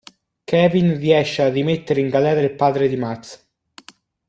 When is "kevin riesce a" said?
0.45-1.49